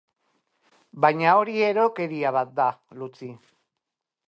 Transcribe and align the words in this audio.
Baina 1.05 1.35
hori 1.41 1.61
erokeria 1.67 2.33
bat 2.39 2.57
da, 2.63 2.69
Lucy! 3.03 3.31